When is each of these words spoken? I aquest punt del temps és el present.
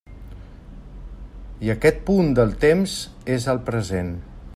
I 1.67 1.71
aquest 1.73 2.01
punt 2.07 2.33
del 2.39 2.55
temps 2.65 2.95
és 3.37 3.47
el 3.55 3.61
present. 3.69 4.11